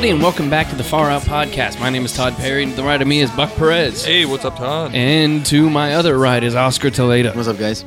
[0.00, 1.78] everybody, and welcome back to the Far Out Podcast.
[1.78, 4.02] My name is Tod Perry, and to the right of me is Buck Perez.
[4.02, 4.94] Hey, what's up, Tod?
[4.94, 7.34] And to my other right is Oscar Toledo.
[7.34, 7.84] What's up, guys?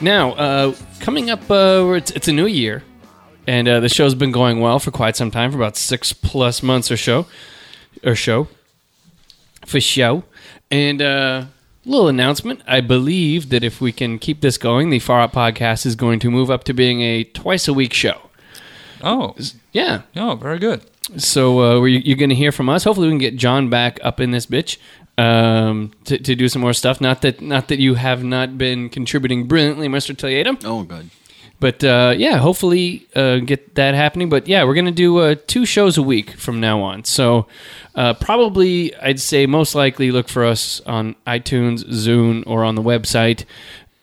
[0.00, 2.82] Now, uh, coming up, uh, it's, it's a new year,
[3.46, 6.64] and uh, the show's been going well for quite some time, for about six plus
[6.64, 7.28] months or so,
[8.02, 8.48] or show,
[9.64, 10.24] for show.
[10.72, 11.44] And uh,
[11.84, 15.86] little announcement: I believe that if we can keep this going, the Far Out Podcast
[15.86, 18.20] is going to move up to being a twice a week show.
[19.00, 19.36] Oh,
[19.72, 20.82] Yeah, oh, very good.
[21.16, 22.84] So uh, you're going to hear from us.
[22.84, 24.76] Hopefully, we can get John back up in this bitch
[25.18, 27.00] um, to, to do some more stuff.
[27.00, 30.16] Not that not that you have not been contributing brilliantly, Mr.
[30.16, 31.10] Toledo, Oh, good.
[31.60, 34.28] but uh, yeah, hopefully uh, get that happening.
[34.28, 37.04] But yeah, we're going to do uh, two shows a week from now on.
[37.04, 37.46] So
[37.94, 42.82] uh, probably, I'd say most likely look for us on iTunes, Zune, or on the
[42.82, 43.44] website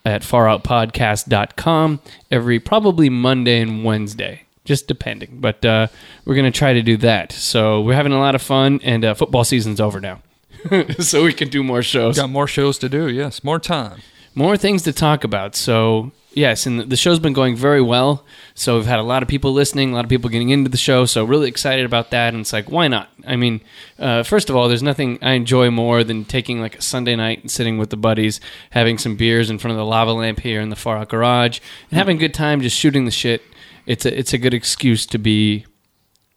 [0.05, 1.99] at faroutpodcast.com
[2.31, 4.43] every probably Monday and Wednesday.
[4.65, 5.87] Just depending, but uh,
[6.23, 7.31] we're gonna try to do that.
[7.33, 10.21] So we're having a lot of fun, and uh, football season's over now,
[10.99, 13.09] so we can do more shows Got more shows to do.
[13.09, 13.99] Yes, more time.
[14.35, 15.55] more things to talk about.
[15.57, 18.23] So yes, and the show's been going very well.
[18.55, 20.77] So we've had a lot of people listening, a lot of people getting into the
[20.77, 21.05] show.
[21.05, 22.33] So really excited about that.
[22.33, 23.09] And it's like, why not?
[23.27, 23.59] I mean,
[23.99, 27.41] uh, first of all, there's nothing I enjoy more than taking like a Sunday night
[27.41, 28.39] and sitting with the buddies,
[28.69, 31.59] having some beers in front of the lava lamp here in the far out garage,
[31.89, 33.41] and having a good time, just shooting the shit.
[33.85, 35.65] It's a it's a good excuse to be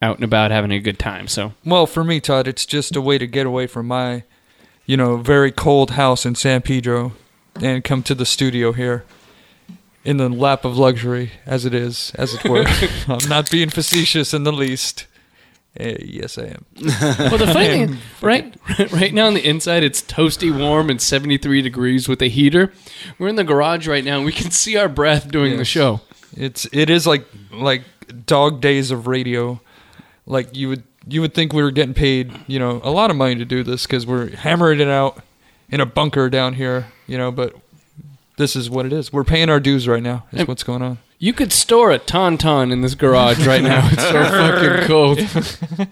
[0.02, 1.28] out and about having a good time.
[1.28, 4.24] So Well, for me, Tod, it's just a way to get away from my,
[4.84, 7.12] you know, very cold house in San Pedro,
[7.62, 9.04] and come to the studio here,
[10.04, 12.64] in the lap of luxury, as it is, as it were.
[13.08, 15.06] I'm not being facetious in the least.
[15.78, 16.64] Eh, yes, I am.
[17.18, 18.54] Well, the funny thing, right,
[18.92, 22.72] right now on the inside, it's toasty warm and 73 degrees with a heater.
[23.18, 26.00] We're in the garage right now, and we can see our breath doing the show.
[26.36, 27.82] It's it is like like
[28.26, 29.60] dog days of radio.
[30.26, 33.16] Like you would you would think we were getting paid, you know, a lot of
[33.16, 35.22] money to do this because we're hammering it out
[35.70, 37.30] in a bunker down here, you know.
[37.32, 37.54] But
[38.36, 39.12] this is what it is.
[39.12, 40.24] We're paying our dues right now.
[40.32, 40.98] Is And- what's going on.
[41.18, 43.88] You could store a tauntaun in this garage right now.
[43.90, 45.18] It's so fucking cold.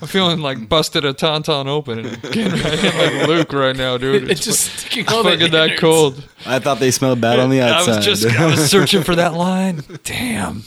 [0.00, 3.98] I'm feeling like busted a tauntaun open and getting right in like Luke right now,
[3.98, 4.30] dude.
[4.30, 5.80] It's just sticking all fucking that innards.
[5.80, 6.28] cold.
[6.46, 7.92] I thought they smelled bad on the outside.
[7.92, 9.82] I was just I was searching for that line.
[10.04, 10.62] Damn.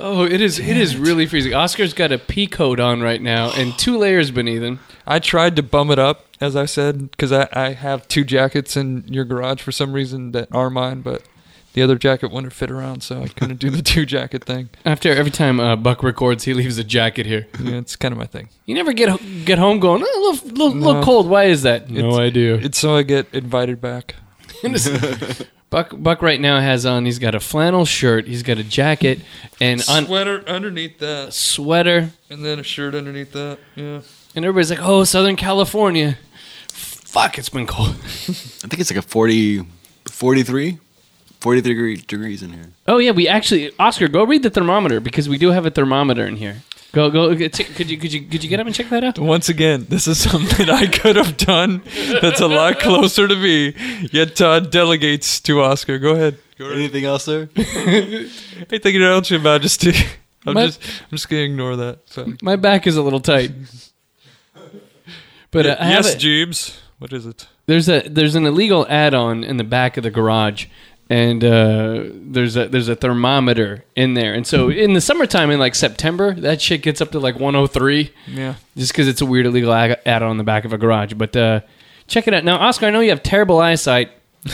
[0.00, 0.58] Oh, it is.
[0.58, 1.54] It is really freezing.
[1.54, 4.80] Oscar's got a pea coat on right now and two layers beneath him.
[5.06, 8.76] I tried to bum it up, as I said, because I, I have two jackets
[8.76, 11.22] in your garage for some reason that are mine, but
[11.78, 14.68] the other jacket wouldn't fit around, so I couldn't do the two jacket thing.
[14.84, 17.46] After every time uh, Buck records, he leaves a jacket here.
[17.62, 18.48] Yeah, it's kind of my thing.
[18.66, 20.02] You never get get home going.
[20.04, 21.28] Oh, a little, little, little cold.
[21.28, 21.88] Why is that?
[21.88, 22.54] No It's- idea.
[22.56, 24.16] It's so I get invited back.
[25.70, 27.04] Buck Buck right now has on.
[27.04, 28.26] He's got a flannel shirt.
[28.26, 29.20] He's got a jacket
[29.60, 32.10] and on Sweater underneath that, sweater.
[32.30, 33.58] and then a shirt underneath that.
[33.76, 34.00] Yeah.
[34.34, 36.18] And everybody's like, "Oh, Southern California."
[36.72, 37.90] Fuck, it's been cold.
[38.00, 38.02] I
[38.68, 39.64] think it's like a 40,
[40.06, 40.78] 43,
[41.48, 42.66] 43 degree, degrees in here.
[42.86, 46.26] Oh yeah, we actually Oscar, go read the thermometer because we do have a thermometer
[46.26, 46.56] in here.
[46.92, 47.34] Go go.
[47.34, 49.18] t- Could you could you could you get up and check that out?
[49.18, 51.80] Once again, this is something I could have done
[52.20, 53.74] that's a lot closer to me,
[54.12, 55.98] yet Tod delegates to Oscar.
[55.98, 56.36] Go ahead.
[56.58, 56.78] Go ahead.
[56.78, 57.48] Anything else, sir?
[57.56, 59.92] Anything else, Your Majesty?
[60.46, 62.00] I'm My- just, I'm just gonna ignore that.
[62.06, 62.30] So.
[62.42, 63.52] My back is a little tight.
[65.50, 66.78] But uh, I have yes, a- Jeeves.
[66.98, 67.46] What is it?
[67.66, 70.66] there's a there's an illegal add-on in the back of the garage
[71.10, 74.34] and uh, there's a there's a thermometer in there.
[74.34, 78.12] And so in the summertime in like september that shit gets up to like 103
[78.26, 78.54] Yeah.
[78.76, 81.14] just because it's a weird illegal ag- add-on in the back of a garage.
[81.14, 81.60] But uh,
[82.06, 82.44] check it out.
[82.44, 84.10] Now oscar i know you have terrible eyesight.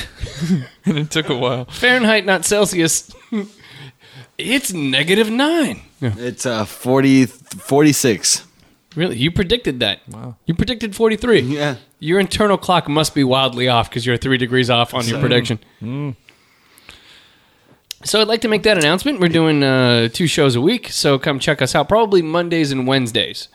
[0.86, 1.64] And it took a while.
[1.66, 3.10] fahrenheit not celsius.
[4.36, 5.82] It's negative nine.
[6.00, 8.44] It's uh, 40, 46.
[8.96, 9.16] really?
[9.16, 10.00] You predicted that.
[10.08, 10.36] Wow.
[10.46, 11.76] you predicted 43 Yeah.
[12.00, 16.16] your internal clock must be wildly off because you're three degrees off on your prediction.
[18.02, 19.20] So I'd like to make that announcement.
[19.20, 21.88] We're doing uh, two shows a week, so come check us out.
[21.88, 23.48] Probably Mondays and Wednesdays,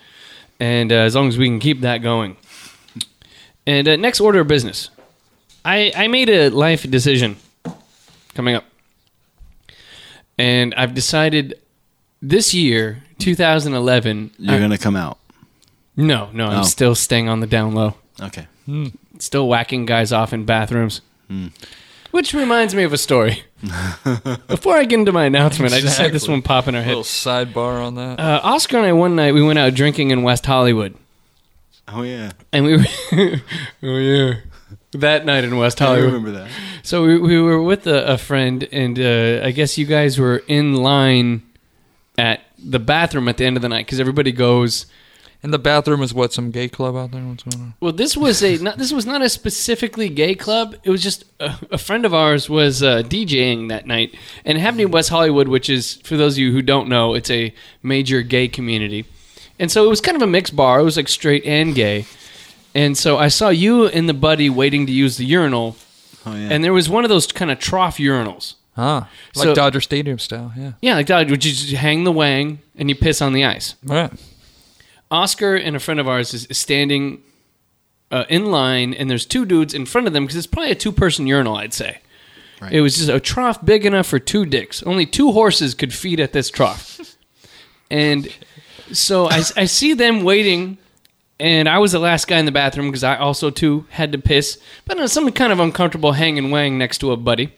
[0.59, 2.35] and uh, as long as we can keep that going.
[3.67, 4.89] And uh, next order of business,
[5.63, 7.35] I I made a life decision
[8.33, 8.63] coming up,
[10.37, 11.59] and I've decided
[12.21, 14.31] this year, 2011.
[14.39, 15.19] You're I- going to come out.
[15.95, 16.63] no, no, I'm Oh.
[16.63, 17.95] still staying on the down low.
[18.19, 18.47] Okay.
[19.19, 21.01] Still whacking guys off in bathrooms.
[21.27, 21.47] Hmm.
[22.11, 23.43] Which reminds me of a story.
[24.47, 26.33] Before I get into my announcement, I just had this Exactly.
[26.33, 26.89] one pop in our A head.
[26.89, 28.19] little sidebar on that.
[28.19, 30.95] Uh, Oscar and I one night we went out drinking in West Hollywood,
[31.87, 32.31] Oh, yeah.
[32.51, 32.83] and we were,
[33.83, 34.33] oh yeah,
[34.93, 36.05] that night in West I Hollywood.
[36.13, 36.49] remember that.
[36.83, 40.37] So we, we were with a, a friend, and uh, I guess you guys were
[40.47, 41.43] in line
[42.17, 44.85] at the bathroom at the end of the night because everybody goes.
[45.41, 47.21] And the bathroom is what some gay club out there.
[47.21, 47.73] What's going on?
[47.79, 50.75] Well, this was a not, this was not a specifically gay club.
[50.83, 54.61] It was just a, a friend of ours was uh, DJing that night, and it
[54.61, 57.53] happened in West Hollywood, which is for those of you who don't know, it's a
[57.81, 59.05] major gay community,
[59.57, 60.81] and so it was kind of a mixed bar.
[60.81, 62.05] It was like straight and gay,
[62.75, 65.77] and so I saw you and the buddy waiting to use the urinal,
[66.25, 66.49] Oh yeah.
[66.51, 68.55] and there was one of those kind of trough urinals.
[68.75, 70.51] Ah, like So- Dodger Stadium style.
[70.57, 70.71] Yeah.
[70.81, 71.29] Yeah, like that.
[71.29, 73.75] Would you just hang the wang and you piss on the ice?
[73.85, 74.11] Right.
[75.11, 77.23] Oscar and a friend of ours is, standing
[78.11, 80.75] uh, in line, and there's two dudes in front of them because it's probably a
[80.75, 82.01] two person urinal, I'd say.
[82.61, 82.73] Right.
[82.73, 84.83] It was just a trough big enough for two dicks.
[84.83, 86.99] Only two horses could feed at this trough.
[87.91, 88.27] and
[88.91, 90.77] so I, I see them waiting,
[91.39, 94.17] and I was the last guy in the bathroom because I also, too, had to
[94.17, 94.59] piss.
[94.85, 97.53] But something kind of uncomfortable hanging wang next to a buddy.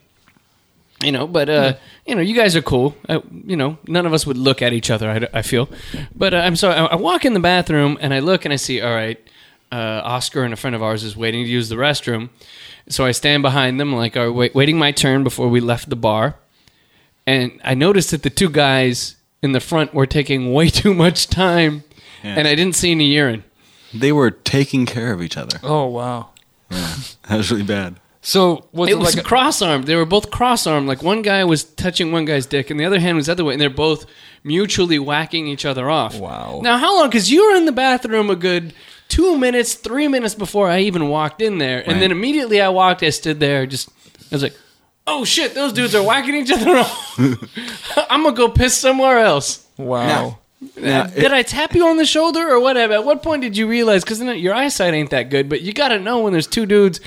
[1.03, 1.73] You know, but uh,
[2.05, 2.95] you know, you guys are cool.
[3.09, 5.09] Uh, you know, none of us would look at each other.
[5.09, 5.67] I, I feel,
[6.15, 6.75] but uh, I'm sorry.
[6.75, 8.81] I, I walk in the bathroom and I look and I see.
[8.81, 9.19] All right,
[9.71, 12.29] uh, Oscar and a friend of ours is waiting to use the restroom,
[12.87, 15.95] so I stand behind them, like, are wait, waiting my turn before we left the
[15.95, 16.35] bar,
[17.25, 21.27] and I noticed that the two guys in the front were taking way too much
[21.27, 21.83] time,
[22.23, 22.35] Yeah.
[22.37, 23.43] and I didn't see any urine.
[23.93, 25.57] They were taking care of each other.
[25.63, 26.29] Oh wow.
[27.27, 27.95] That was really bad.
[28.21, 29.85] So was it, it was like a, cross armed.
[29.85, 30.87] They were both cross armed.
[30.87, 33.43] Like one guy was touching one guy's dick, and the other hand was the other
[33.43, 34.05] way, and they're both
[34.43, 36.19] mutually whacking each other off.
[36.19, 36.61] Wow.
[36.61, 37.09] Now, how long?
[37.09, 38.73] Because you were in the bathroom a good
[39.07, 43.01] two minutes, three minutes before I even walked in there, and then immediately I walked,
[43.01, 43.89] I stood there, just
[44.31, 44.55] I was like,
[45.07, 47.19] "Oh shit, those dudes are whacking each other off."
[48.09, 49.65] I'm gonna go piss somewhere else.
[49.77, 50.37] wow?
[50.77, 52.93] Now, uh, Did I tap you on the shoulder or whatever?
[52.93, 54.03] At what point did you realize?
[54.03, 56.99] Because your eyesight ain't that good, but you got to know when there's two dudes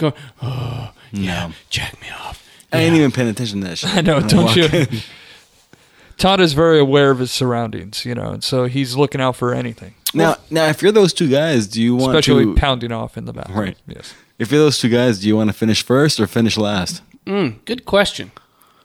[0.00, 1.52] going, "Oh, yeah, No.
[1.70, 3.94] jack me off." I ain't even paying attention to that shit.
[3.96, 4.64] I know, don't walk you?
[4.64, 4.88] in.
[6.18, 9.54] Tod is very aware of his surroundings, you know, and so he's looking out for
[9.54, 12.54] anything, Now, now, if you're those two guys, do you want especially to?
[12.56, 13.48] pounding off in the back?
[13.48, 13.76] Right.
[13.86, 14.12] Yes.
[14.38, 17.02] If you're those two guys, do you want to finish first or finish last?
[17.26, 18.32] Mm, good question.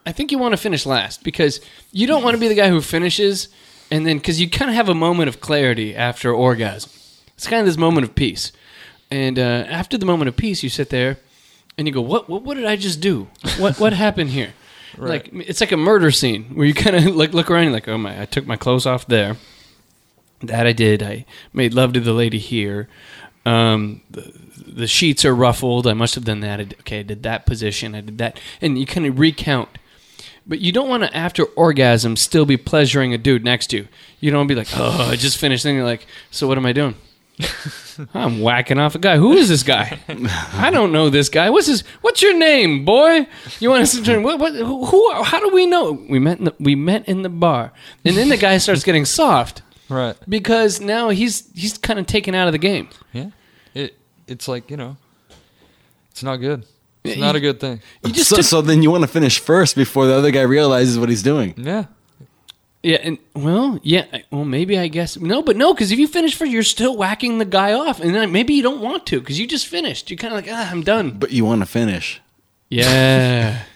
[0.05, 1.59] I think you want to finish last because
[1.91, 3.49] you don't want to be the guy who finishes
[3.91, 6.89] and then because you kind of have a moment of clarity after orgasm.
[7.35, 8.53] It's kind of this moment of peace,
[9.11, 11.17] and uh, after the moment of peace, you sit there
[11.77, 12.29] and you go, "What?
[12.29, 13.27] What, what did I just do?
[13.57, 13.79] What?
[13.79, 14.53] What happened here?"
[14.97, 15.33] Right.
[15.33, 17.73] Like it's like a murder scene where you kind of like look around, and you're
[17.73, 18.21] like, "Oh my!
[18.21, 19.35] I took my clothes off there.
[20.41, 21.03] That I did.
[21.03, 22.87] I made love to the lady here.
[23.45, 24.31] Um, the,
[24.65, 25.85] the sheets are ruffled.
[25.85, 26.61] I must have done that.
[26.61, 27.93] I did- okay, I did that position.
[27.93, 29.67] I did that, and you kind of recount.
[30.47, 33.87] But you don't want to, after orgasm, still be pleasuring a dude next to you.
[34.21, 35.63] You don't want to be like, oh, I just finished.
[35.63, 36.95] Then you're like, so what am I doing?
[38.13, 39.17] I'm whacking off a guy.
[39.17, 39.99] Who is this guy?
[40.53, 41.49] I don't know this guy.
[41.49, 41.81] What's his?
[42.01, 43.27] What's your name, boy?
[43.59, 44.23] You want us to turn?
[44.23, 44.39] What?
[44.39, 44.53] What?
[44.53, 44.85] Who?
[44.85, 45.91] who- How do we know?
[46.09, 46.39] We met.
[46.39, 47.71] In the, we met in the bar,
[48.05, 50.15] and then the guy starts getting soft Right.
[50.29, 52.87] because now he's he's kind of taken out of the game.
[53.13, 53.29] Yeah.
[53.73, 54.95] It it's like, you know,
[56.11, 56.65] it's not good.
[57.03, 57.81] It's Yeah, not a good thing.
[58.03, 60.41] You just so, took- so then you want to finish first before the other guy
[60.41, 61.53] realizes what he's doing.
[61.57, 61.85] Yeah.
[62.85, 66.35] Yeah, and well, yeah, well, maybe I guess no, but no, because if you finish
[66.35, 69.39] first, you're still whacking the guy off, and then maybe you don't want to because
[69.39, 70.11] you just finished.
[70.11, 71.17] You're kind of like, ah, I'm done.
[71.17, 72.21] But you want to finish.
[72.69, 73.63] Yeah,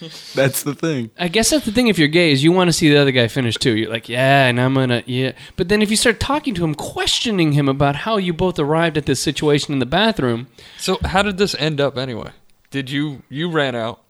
[0.34, 1.10] That's the thing.
[1.18, 1.88] I guess that's the thing.
[1.88, 3.76] If you're gay, is you want to see the other guy finish too.
[3.76, 5.32] You're like, yeah, and I'm gonna, yeah.
[5.56, 8.96] But then if you start talking to him, questioning him about how you both arrived
[8.96, 10.48] at this situation in the bathroom,
[10.78, 12.30] So how did this end up anyway?
[12.70, 14.02] Did you you ran out?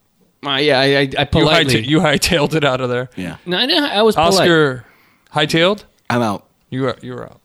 [0.46, 3.10] Uh, yeah, I, I, I You, politely, highta- you hightailed it out of there.
[3.16, 3.36] Yeah.
[3.46, 4.84] no, I, know, I was polite, Oscar
[5.32, 5.84] hightailed?
[6.10, 6.46] I'm out.
[6.70, 7.40] You were you were out.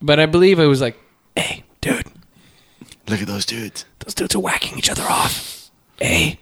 [0.00, 0.98] but I believe I was like,
[1.36, 2.06] hey, dude,
[3.08, 3.84] Look at those dudes.
[4.00, 5.70] those dudes are whacking each other off.
[6.00, 6.38] A,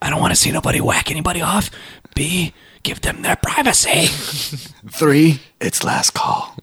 [0.00, 1.70] I don't want to see nobody whack anybody off.
[2.14, 2.52] B,
[2.84, 4.06] give them their privacy.
[4.90, 6.56] Three, it's last call.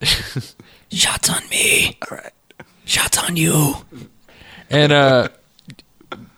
[0.92, 1.98] Shots on me.
[2.10, 2.32] All right.
[2.84, 3.74] Shots on you.
[4.70, 5.28] And uh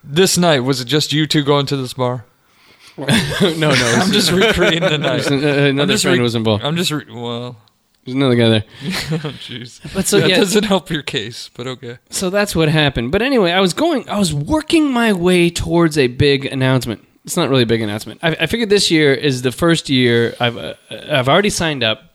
[0.09, 2.25] this night was it just you two going to this bar?
[2.99, 3.07] no,
[3.53, 3.71] no.
[4.01, 5.23] I'm just recreating the night.
[5.23, 6.65] There's uh, another just friend re- was involved.
[6.65, 7.57] I'm just re- well,
[8.05, 8.65] There's another guy there.
[8.83, 9.81] oh, jeez.
[9.95, 11.99] But so that yeah, doesn't help your case, but okay.
[12.11, 13.13] so that's what happened.
[13.13, 14.09] But anyway, I was going.
[14.09, 17.07] I was working my way towards a big announcement.
[17.25, 18.21] It's not really a big announcement.
[18.23, 22.15] I, I figured this year is the first year I've uh, I've already signed up.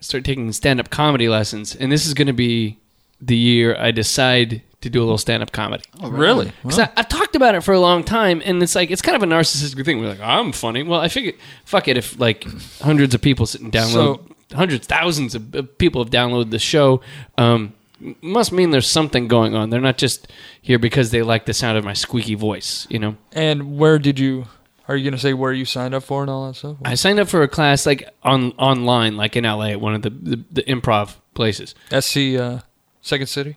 [0.00, 2.78] Start taking stand up comedy lessons, and this is going to be
[3.20, 5.82] the year I decide to do a little stand up comedy.
[6.00, 6.52] Oh, Really?
[6.62, 9.22] Because I've talked about it for a long time, and it's like it's kind of
[9.22, 10.00] a narcissistic thing.
[10.00, 10.82] We're like, I'm funny.
[10.82, 11.96] Well, I figured, fuck it.
[11.96, 12.46] If like
[12.80, 17.00] hundreds of people sit and download, hundreds, thousands of of people have downloaded the show,
[17.36, 17.72] um,
[18.20, 19.70] must mean there's something going on.
[19.70, 20.30] They're not just
[20.62, 23.16] here because they like the sound of my squeaky voice, you know.
[23.32, 24.46] And where did you?
[24.86, 26.76] Are you gonna say where you signed up for and all that stuff?
[26.84, 30.02] I signed up for a class like on online, like in LA, at one of
[30.02, 31.74] the the, the improv places.
[31.90, 32.60] SC uh,
[33.02, 33.56] Second City.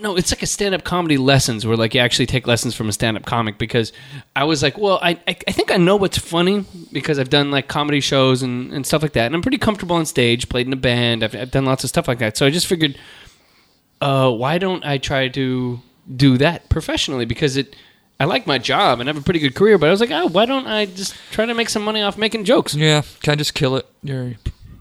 [0.00, 2.92] No, it's like a stand-up comedy lessons where like you actually take lessons from a
[2.92, 3.92] stand-up comic because
[4.36, 7.50] I was like, well, I I, I think I know what's funny because I've done
[7.50, 10.66] like comedy shows and, and stuff like that, and I'm pretty comfortable on stage, played
[10.66, 12.36] in a band, I've, I've done lots of stuff like that.
[12.36, 12.98] So I just figured,
[14.00, 15.80] uh, why don't I try to
[16.16, 17.76] do that professionally because it.
[18.20, 20.12] I like my job and I have a pretty good career, but I was like,
[20.12, 22.72] oh, why don't I just try to make some money off making jokes?
[22.72, 23.86] Yeah, can I just kill it?
[24.04, 24.34] You're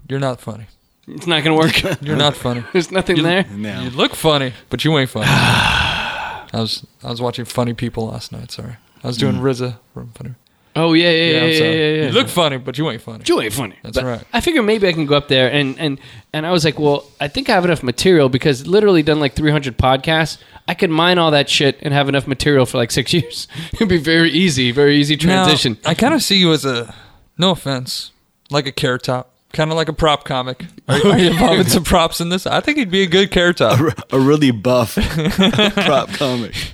[0.07, 0.67] you're not funny.
[1.07, 2.01] It's not going to work.
[2.01, 2.63] You're not funny.
[2.71, 3.45] There's nothing there.
[3.51, 3.81] No.
[3.81, 5.25] You look funny, but you ain't funny.
[5.29, 8.51] I was I was watching Funny People last night.
[8.51, 9.43] Sorry, I was doing hmm.
[9.43, 10.35] RZA from Funny.
[10.75, 11.69] Oh yeah, yeah, yeah, I'm yeah, sorry.
[11.69, 12.07] yeah, yeah.
[12.07, 13.23] You look funny, but you ain't funny.
[13.27, 13.75] You ain't funny.
[13.83, 14.23] That's But right.
[14.33, 15.99] I figure maybe I can go up there and and
[16.31, 19.35] and I was like, well, I think I have enough material because literally done like
[19.35, 20.39] 300 podcasts.
[20.67, 23.47] I could mine all that shit and have enough material for like six years.
[23.73, 25.77] It'd be very easy, very easy transition.
[25.83, 26.95] Now, I kind of see you as a
[27.37, 28.11] no offense,
[28.49, 30.65] like a carrot top, kind of like a prop comic.
[30.89, 32.45] Are, are you involved some props in this?
[32.45, 33.79] I think he'd be a good carrot top.
[34.11, 34.95] a really buff
[35.75, 36.73] prop comic.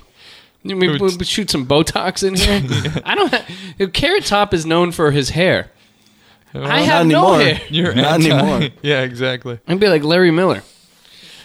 [0.62, 3.02] You mean we, we shoot some Botox in here?
[3.06, 3.32] I don't.
[3.32, 5.70] Have, Carrot Top is known for his hair.
[6.52, 7.60] I have Not no hair.
[7.70, 8.68] You're Not anti- anymore.
[8.82, 9.58] Yeah, exactly.
[9.66, 10.62] I'd be like Larry Miller.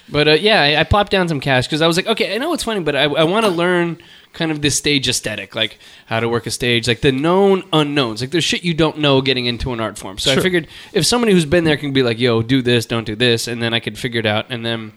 [0.10, 2.39] But uh, yeah, I, I plopped down some cash because I was like, okay, I
[2.39, 4.00] know it's funny, but I, I want to learn
[4.36, 8.22] kind of this stage aesthetic, like how to work a stage, like the known unknowns.
[8.22, 10.18] Like there's shit you don't know getting into an art form.
[10.18, 13.06] So I figured if somebody who's been there can be like, yo, do this, don't
[13.06, 14.94] do this, and then I could figure it out, and then.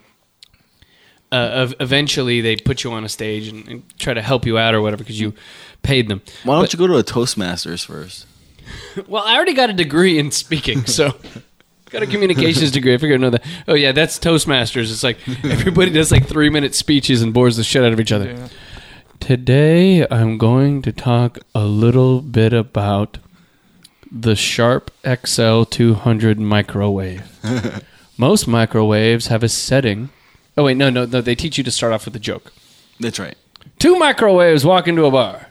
[1.31, 4.75] Uh, eventually, they put you on a stage and, and try to help you out
[4.75, 5.35] or whatever because you
[5.83, 6.23] paid them.
[6.43, 8.27] Why don't you go to a Toastmasters first?
[9.07, 11.15] Well, I already got a degree in speaking, so
[11.91, 12.95] got a communications degree.
[12.95, 13.45] I figured I know that.
[13.67, 14.91] Oh yeah, that's Toastmasters.
[14.91, 18.13] It's like everybody does like three minute speeches and bores the shit out of each
[18.13, 18.33] other.
[18.33, 18.49] Yeah.
[19.21, 23.19] Today, I'm going to talk a little bit about
[24.11, 27.85] the Sharp XL 200 microwave.
[28.19, 30.09] Most microwaves have a setting.
[30.57, 31.21] Oh wait, no, no, no.
[31.21, 32.53] They teach you to start off with a joke.
[32.99, 33.37] That's right.
[33.79, 35.49] Two microwaves walk into a bar.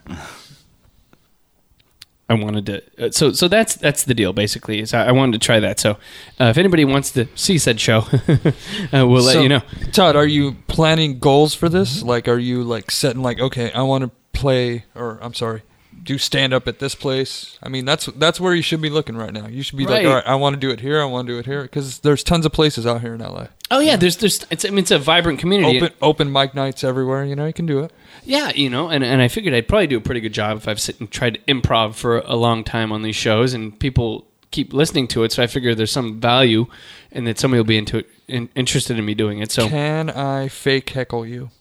[2.29, 4.79] I wanted to, uh, so so that's that's the deal basically.
[4.79, 5.79] Is I, I wanted to try that.
[5.79, 5.91] So
[6.39, 8.51] uh, if anybody wants to see said show, uh,
[8.91, 9.61] we'll let So, you know.
[9.93, 12.03] Todd, are you planning goals for this?
[12.03, 15.61] Like, are you like setting like, okay, I want to play, or I'm sorry,
[16.07, 17.59] do stand up at this place?
[17.61, 19.45] I mean, that's that's where you should be looking right now.
[19.47, 20.03] You should be Right.
[20.03, 20.99] like, all right, I want to do it here.
[21.01, 23.47] I want to do it here because there's tons of places out here in LA.
[23.69, 25.77] Oh yeah, there's there's it's I mean it's a vibrant community.
[25.77, 27.25] Open open mic nights everywhere.
[27.25, 27.91] You know, you can do it.
[28.23, 30.67] Yeah, you know, and, and I figured I'd probably do a pretty good job if
[30.67, 34.73] I've sit and tried improv for a long time on these shows, and people keep
[34.73, 35.33] listening to it.
[35.33, 36.65] So I figure there's some value,
[37.11, 39.51] and that somebody will be into it, in, interested in me doing it.
[39.51, 41.51] So Can I fake heckle you?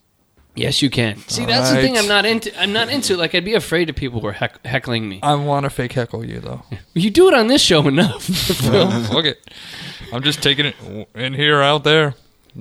[0.57, 1.19] Yes, you can.
[1.29, 2.59] See, that's the thing I'm not into.
[2.61, 3.17] I'm not into.
[3.17, 5.21] Like I'd be afraid if people were heck, heckling me.
[5.23, 6.63] I want to fake heckle you though.
[6.95, 8.23] You do it on this show enough.
[8.25, 8.91] Phil.
[9.05, 9.51] Fuck it.
[10.13, 10.77] I'm just taking it
[11.15, 12.15] in here, out there,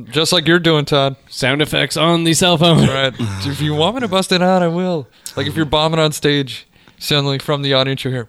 [0.09, 1.15] just like you're doing, Tod.
[1.29, 2.87] Sound effects on the cell phone.
[2.87, 3.13] Right.
[3.19, 5.07] if you want me to bust it out, I will.
[5.37, 8.27] Like if you're bombing on stage, suddenly from the audience you hear,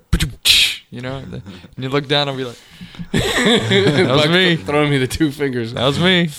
[0.90, 1.43] you know, and
[1.76, 2.59] you look down and be like,
[3.12, 4.57] that was me.
[4.57, 5.75] throwing me the two fingers.
[5.75, 6.31] "That was me."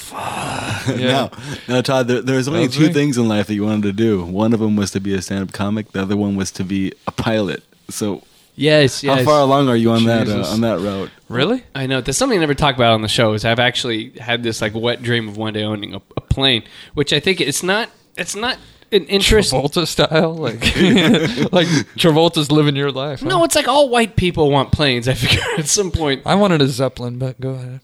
[0.96, 1.30] Yeah.
[1.68, 2.08] No, no, Tod.
[2.08, 2.94] There, there was only That's two me.
[2.94, 4.24] things in life that you wanted to do.
[4.24, 5.92] One of them was to be a stand-up comic.
[5.92, 7.64] The other one was to be a pilot.
[7.90, 8.24] So,
[8.56, 9.20] Yes, yes.
[9.20, 11.12] how far along are you on that uh, on that route?
[11.30, 11.64] Really?
[11.76, 12.02] I know.
[12.02, 13.34] There's something I never talk about on the show.
[13.34, 16.64] Is I've actually had this like wet dream of one day owning a, a plane,
[16.94, 17.90] which I think it's not.
[18.16, 18.58] It's not
[18.92, 19.54] an interest.
[19.54, 20.60] Travolta style, like
[21.52, 21.68] like
[21.98, 23.22] Travolta's living your life.
[23.22, 23.28] huh?
[23.28, 25.08] No, it's like all white people want planes.
[25.08, 26.22] I figure at some point.
[26.26, 27.82] I wanted a Zeppelin, but go ahead.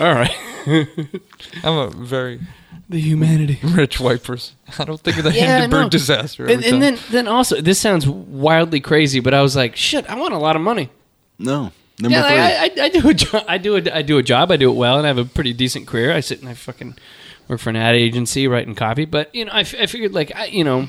[0.00, 0.34] all right.
[1.62, 2.40] I'm a very
[2.88, 3.58] the humanity.
[3.62, 4.56] rich white person.
[4.78, 5.88] I don't think of the Yeah, Hindenburg know.
[5.90, 6.46] disaster.
[6.46, 10.14] And, and then, then also, this sounds wildly crazy, but I was like, shit, I
[10.14, 10.88] want a lot of money.
[11.38, 12.38] No, number Yeah, three.
[12.38, 13.44] I, I, I do a job.
[13.46, 14.50] I do a, I do a job.
[14.50, 16.12] I do it well, and I have a pretty decent career.
[16.14, 16.96] I sit and I fucking
[17.48, 19.04] work for an ad agency writing copy.
[19.04, 20.88] But you know, I, f- I figured like I, you know,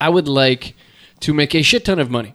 [0.00, 0.74] I would like
[1.20, 2.34] to make a shit ton of money,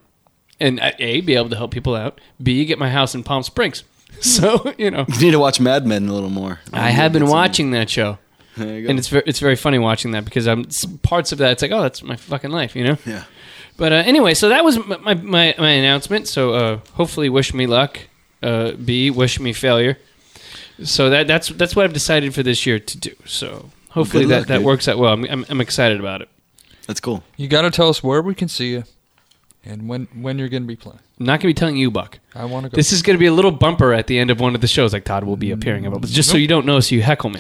[0.60, 2.20] and uh, a be able to help people out.
[2.42, 3.84] B get my house in Palm Springs.
[4.22, 6.62] So you know, you need to watch Mad Men a little more.
[6.72, 8.18] I have been watching that show,
[8.56, 8.90] There you go.
[8.90, 10.64] and it's very, it's very funny watching that because I'm
[11.04, 11.52] parts of that.
[11.52, 12.98] It's like, oh, that's my fucking life, you know.
[13.06, 13.26] yeah.
[13.76, 16.30] But uh, anyway, so that was my my, my, my announcement.
[16.30, 18.00] So uh, hopefully, wish me luck.
[18.42, 19.98] Uh, B, wish me failure.
[20.84, 23.16] So that that's that's what I've decided for this year to do.
[23.26, 24.66] So hopefully Good that, luck, that dude.
[24.66, 25.14] works out well.
[25.14, 26.30] I'm, I'm I'm excited about it.
[26.88, 27.24] That's cool.
[27.38, 28.84] you got to tell us where we can see you,
[29.64, 31.00] and when when you're going to be playing.
[31.20, 32.20] I'm not gonna be telling you, Buck.
[32.36, 32.76] I want to go.
[32.76, 34.92] This is gonna be a little bumper at the end of one of the shows.
[34.92, 37.30] Like Tod will be mm, appearing, but just so you don't know, so you heckle
[37.30, 37.40] me.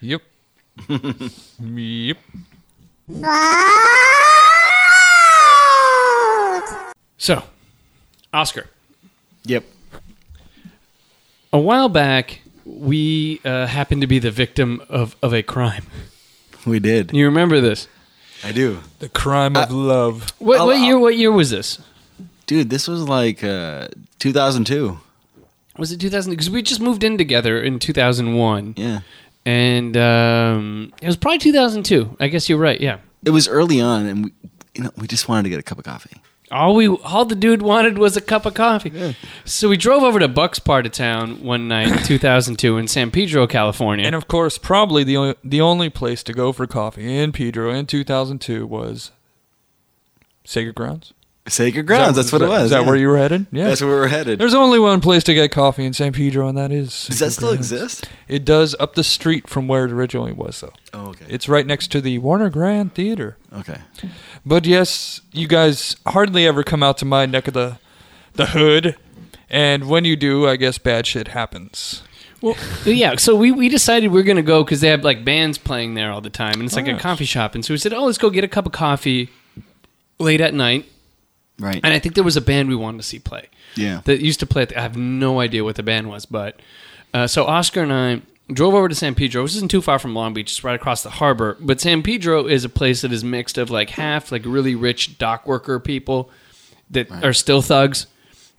[0.00, 0.20] yep.
[1.60, 2.18] Yep.
[7.16, 7.42] So,
[8.32, 8.66] Oscar,
[9.44, 9.64] Yep.
[11.52, 15.86] a while back, we uh, happened to be the victim of, of a crime.
[16.66, 17.12] We did.
[17.12, 17.88] You remember this?
[18.42, 18.80] I do.
[18.98, 20.30] The crime of love.
[20.38, 20.98] What, what uh, year?
[20.98, 21.78] What year was this?
[22.46, 24.98] Dude, this was like uh, 2002.
[25.78, 26.30] Was it 2000?
[26.30, 29.00] Because we just moved in together in 2001, Yeah.
[29.44, 32.16] and um, it was probably 2002.
[32.20, 32.80] I guess you're right.
[32.80, 32.98] Yeah.
[33.24, 34.32] It was early on, and we,
[34.74, 36.20] you know, we just wanted to get a cup of coffee.
[36.50, 39.16] All we, all the dude wanted was a cup of coffee.
[39.44, 43.10] So we drove over to Buck's part of town one night in 2002 in San
[43.10, 44.04] Pedro, California.
[44.04, 47.72] And of course, probably the only, the only place to go for coffee in Pedro
[47.72, 49.10] in 2002 was
[50.44, 51.14] Sacred Grounds.
[51.46, 52.16] Sacred Grounds.
[52.16, 52.62] Is that's what that- it was.
[52.64, 52.86] Is that yeah.
[52.86, 53.46] where you were headed?
[53.52, 53.68] Yeah.
[53.68, 54.38] That's where we were headed.
[54.38, 57.06] There's only one place to get coffee in San Pedro, and that is.
[57.08, 57.70] Does that still Grounds.
[57.70, 58.08] exist?
[58.28, 60.72] It does up the street from where it originally was, though.
[60.94, 61.26] Oh, okay.
[61.28, 63.36] It's right next to the Warner Grand Theater.
[63.58, 63.78] okay.
[64.46, 67.78] But yes, you guys hardly ever come out to my neck of the
[68.34, 68.96] the hood,
[69.50, 72.02] and when you do, I guess bad shit happens.
[72.40, 73.16] Well, yeah.
[73.16, 76.10] So we, we decided we are gonna go because they have like bands playing there
[76.10, 77.02] all the time, and it's like a Nice.
[77.02, 77.54] coffee shop.
[77.54, 79.28] And so we said, oh, let's go get a cup of coffee
[80.18, 80.86] late at night.
[81.58, 81.80] Right.
[81.82, 84.00] And I think there was a band we wanted to see play yeah.
[84.04, 84.62] that used to play.
[84.62, 86.60] At the, I have no idea what the band was, but
[87.12, 90.14] uh, so Oscar and I drove over to San Pedro, which isn't too far from
[90.14, 91.56] Long Beach, it's right across the harbor.
[91.60, 95.18] But San Pedro is a place that is mixed of like half like really rich
[95.18, 96.30] dock worker people
[96.90, 98.06] that are still thugs.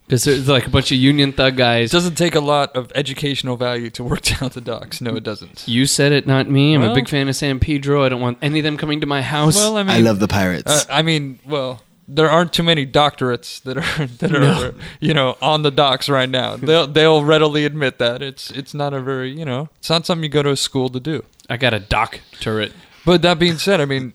[0.06, 1.90] Because there's like a bunch of union thug It guys.
[1.90, 5.00] doesn't take a lot of educational value to work down the docks.
[5.00, 5.66] No, it doesn't.
[5.66, 6.74] You said it, not me.
[6.74, 8.04] I'm a big fan of San Pedro.
[8.04, 9.56] I don't want any of them coming to my house.
[9.56, 10.70] Well, I mean, I love the pirates.
[10.70, 15.36] Uh, I mean, well, there aren't too many doctorates that are that are you know
[15.42, 16.56] on the docks right now.
[16.68, 20.22] They'll they'll readily admit that it's it's not a very you know it's not something
[20.22, 21.24] you go to a school to do.
[21.50, 22.72] I got a dock turret.
[23.04, 24.14] But that being said, I mean,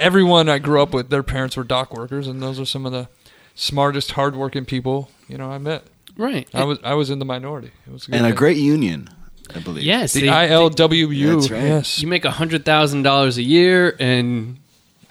[0.00, 2.90] everyone I grew up with, their parents were dock workers, and those are some of
[2.92, 3.08] the
[3.54, 5.84] smartest, hardworking people you know I met.
[6.16, 6.48] Right.
[6.54, 7.70] I was I was in the minority.
[7.86, 9.08] It was good and a great union,
[9.54, 9.84] I believe.
[9.84, 10.12] yes.
[10.12, 11.34] the they- ILWU.
[11.40, 11.62] That's right.
[11.62, 14.58] Yes, You make a hundred thousand dollars a year and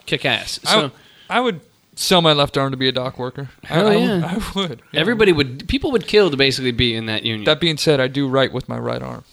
[0.05, 0.59] kick ass.
[0.65, 0.91] I, So w-
[1.29, 1.61] I would
[1.95, 3.49] sell my left arm to be a dock worker.
[3.63, 4.15] I- Hell I, yeah.
[4.15, 4.81] would- I would.
[4.91, 4.99] yeah.
[4.99, 7.45] everybody would people would kill to basically be in that union.
[7.45, 9.23] That being said, I do write with my right arm.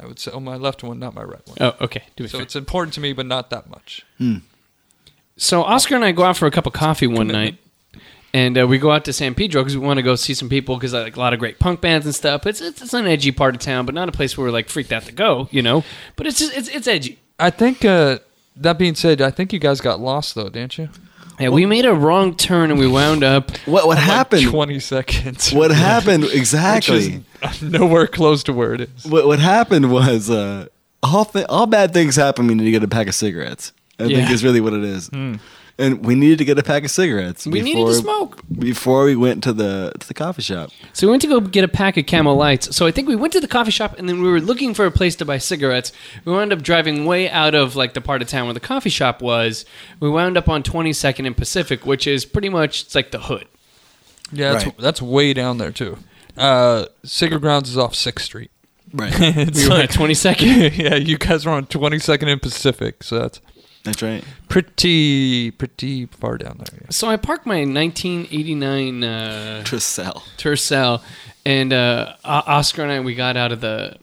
[0.00, 1.56] I would say, oh, my left one, not my right one.
[1.60, 2.04] oh, okay.
[2.14, 2.44] Do it so fair.
[2.44, 4.06] it's important to me, but not that much.
[5.36, 7.56] So Oscar and I go out for a cup of coffee one night,
[8.32, 10.48] and uh, we go out to San Pedro because we want to go see some
[10.48, 12.46] people because like a lot of great punk bands and stuff.
[12.46, 14.68] It's, it's it's an edgy part of town, but not a place where we're like
[14.68, 15.82] freaked out to go, you know.
[16.16, 17.18] But it's just it's it's edgy.
[17.38, 18.18] I think, uh,
[18.56, 20.88] that being said, I think you guys got lost, though, didn't you?
[21.38, 23.56] Yeah, we made a wrong turn and we wound up.
[23.66, 24.42] What what happened?
[24.42, 25.52] Like 20 seconds.
[25.52, 27.24] what happened exactly?
[27.62, 29.04] nowhere close to where it is.
[29.04, 30.66] what what happened was uh,
[31.02, 33.72] all th- all bad things happen when you get a pack of cigarettes.
[34.00, 34.32] I think Yeah.
[34.32, 35.10] is really what it is.
[35.80, 37.46] And we needed to get a pack of cigarettes.
[37.46, 38.40] We needed to smoke.
[38.58, 40.70] before we went to the to the coffee shop.
[40.92, 42.74] So we went to go get a pack of Camel Lights.
[42.74, 44.86] So I think we went to the coffee shop and then we were looking for
[44.86, 45.92] a place to buy cigarettes.
[46.24, 48.90] We wound up driving way out of like the part of town where the coffee
[48.90, 49.64] shop was.
[50.00, 53.46] We wound up on 22nd and Pacific, which is pretty much it's like the hood.
[54.32, 54.78] Yeah, that's, Right.
[54.78, 55.96] that's way down there, too.
[56.36, 58.50] Uh, Sacred Grounds is off 6th Street.
[58.92, 59.12] Right.
[59.18, 60.76] it's We were at 22nd.
[60.76, 63.40] yeah, you guys were on 22nd and Pacific, so that's
[63.88, 64.24] That's right.
[64.48, 66.78] pretty, pretty far down there.
[66.82, 66.86] yeah.
[66.90, 70.22] So I parked my 1989 uh, Tercel.
[70.36, 71.02] Tercel,
[71.44, 73.96] and uh, Oscar and I we got out of the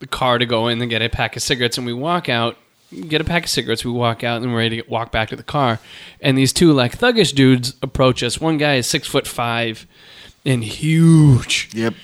[0.00, 2.56] the car to go in and get a pack of cigarettes, and we walk out,
[3.08, 3.84] get a pack of cigarettes.
[3.84, 5.78] We walk out and we're ready to get, walk back to the car,
[6.20, 8.40] and these two like thuggish dudes approach us.
[8.40, 9.86] One guy is six foot five
[10.44, 11.94] and huge, Yep.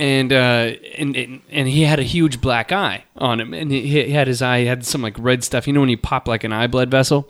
[0.00, 4.28] And uh, and, and he had a huge black eye on him, and he, had
[4.28, 5.66] his eye had some like red stuff.
[5.66, 7.28] You know when you pop like an eye blood vessel.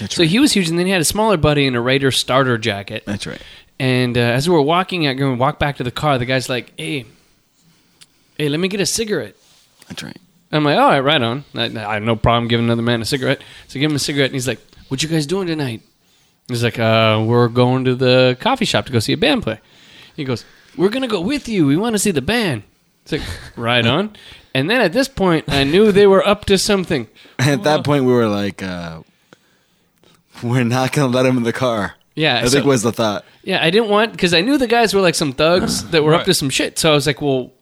[0.00, 0.30] That's So right.
[0.30, 3.04] he was huge, and then he had a smaller buddy in a Raider starter jacket.
[3.06, 3.40] That's right.
[3.78, 6.48] And uh, as we were walking out, going walk back to the car, the guy's
[6.48, 7.06] like, "Hey,
[8.36, 9.36] hey, let me get a cigarette."
[9.86, 10.16] That's right.
[10.50, 11.44] I'm like, "All right, right on.
[11.54, 14.00] I, I have no problem giving another man a cigarette." So I give him a
[14.00, 15.82] cigarette, and he's like, "What you guys doing tonight?"
[16.48, 19.60] He's like, uh, "We're going to the coffee shop to go see a band play."
[20.16, 20.44] He goes,
[20.76, 21.66] "We're gonna go with you.
[21.66, 22.62] We want to see the band."
[23.02, 23.22] It's like,
[23.56, 24.16] right on.
[24.54, 27.06] And then at this point, I knew they were up to something.
[27.38, 29.02] At that point, we were like, uh,
[30.42, 31.94] we're not going to let him in the car.
[32.16, 33.24] Yeah, I think was the thought.
[33.44, 36.14] Yeah, I didn't want because I knew the guys were like some thugs that were
[36.14, 36.78] up to some shit.
[36.78, 37.52] So I was like, "Well,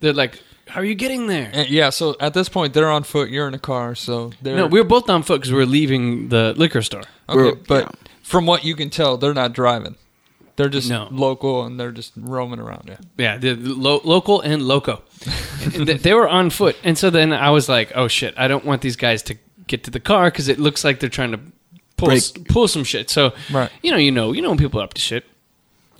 [0.00, 3.02] they're like, how are you getting there?" And yeah, so at this point, they're on
[3.02, 4.56] foot, you're in a car, so they're.
[4.56, 7.02] No, we were both on foot because we are leaving the liquor store.
[7.28, 8.08] Okay, we're- but yeah.
[8.22, 9.96] from what you can tell, they're not driving.
[10.58, 11.08] They're just No.
[11.10, 12.84] local and they're just roaming around.
[12.88, 12.96] Yeah.
[13.16, 15.02] Yeah, the lo- local and loco.
[15.74, 18.32] And they were on foot, and so then I was like, "Oh shit!
[18.36, 21.08] I don't want these guys to get to the car because it looks like they're
[21.10, 21.40] trying to
[21.96, 23.70] pull s- pull some shit." So, Right.
[23.82, 25.24] you know, you know, you know when people are up to shit.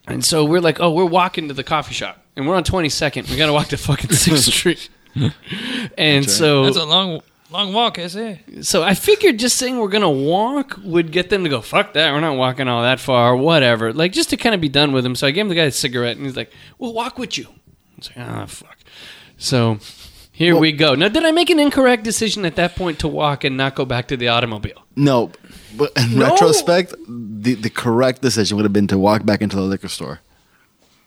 [0.06, 2.88] And so we're like, "Oh, we're walking to the coffee shop, and we're on Twenty
[2.88, 3.28] Second.
[3.28, 6.30] We got to walk to fucking Sixth Street." and right.
[6.30, 8.64] so That's a long, long walk, is it?
[8.64, 12.12] so I figured just saying we're gonna walk would get them to go, fuck that,
[12.12, 13.92] we're not walking all that far, whatever.
[13.92, 15.14] Like just to kind of be done with him.
[15.14, 17.44] So I gave him the guy a cigarette and he's like, We'll walk with you.
[17.46, 18.76] I was like, ah fuck.
[19.36, 19.78] So
[20.32, 20.94] here we go.
[20.94, 23.84] Now did I make an incorrect decision at that point to walk and not go
[23.84, 24.82] back to the automobile?
[24.96, 25.32] No,
[25.76, 26.30] but in No.
[26.30, 30.20] retrospect, the the correct decision would have been to walk back into the liquor store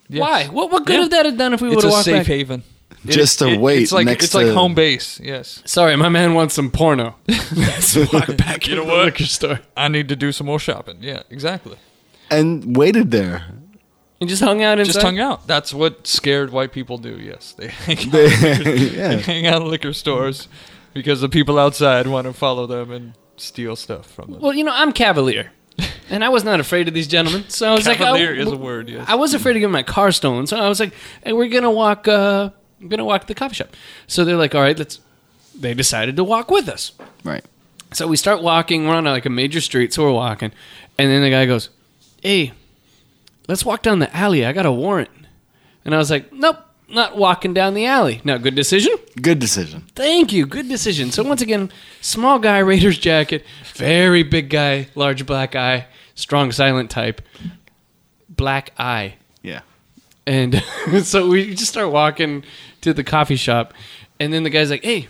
[0.10, 0.46] Why?
[0.48, 1.00] What what good Yeah.
[1.02, 2.28] would that have done if we would It's have a walked safe back?
[2.28, 2.64] haven.
[3.06, 5.20] Just to It- wait It's like next it's to like home base.
[5.24, 5.62] Yes.
[5.66, 7.16] Sorry, my man wants some porno.
[7.28, 9.60] Let's walk back You into know the liquor store.
[9.76, 10.98] I need to do some more shopping.
[11.02, 11.78] Yeah, exactly.
[12.30, 13.46] and waited there.
[14.20, 14.94] And just hung out inside.
[14.94, 15.48] Just hung out.
[15.48, 17.18] That's what scared white people do.
[17.20, 19.12] Yes, they hang out, They- they yeah.
[19.18, 20.48] hang out in liquor stores
[20.94, 24.42] because the people outside want to follow them and steal stuff from them.
[24.42, 25.52] Well, you know, I'm cavalier.
[26.12, 27.46] And I was not afraid of these gentlemen.
[27.48, 28.90] So I was Cavalier like, oh, is a word.
[28.90, 29.06] Yes.
[29.08, 31.72] I was afraid to get my car stolen, so I was like, "Hey, we're gonna
[31.72, 32.06] walk.
[32.08, 32.50] Uh,
[32.82, 33.76] I'm gonna walk to the coffee shop."
[34.08, 35.00] So they're like, "All right, let's."
[35.54, 36.94] They decided to walk with us.
[37.24, 37.44] Right.
[37.94, 38.88] So we start walking.
[38.88, 40.52] We're on like a major street, so we're walking,
[40.98, 41.70] and then the guy goes,
[42.22, 42.54] "Hey,
[43.48, 44.46] let's walk down the alley.
[44.46, 45.10] I got a warrant."
[45.84, 48.94] And I was like, "Nope, not walking down the alley." Now, good decision.
[49.22, 49.84] Good decision.
[49.94, 50.46] Thank you.
[50.46, 51.12] Good decision.
[51.12, 56.90] So once again, small guy, Raiders jacket, very big guy, large black eye, strong silent
[56.90, 57.22] type,
[58.30, 59.16] black eye.
[59.42, 59.62] Yeah.
[60.26, 60.64] And
[61.04, 62.44] so we just start walking
[62.82, 63.74] to the coffee shop,
[64.20, 65.08] and then the guy's like, "Hey,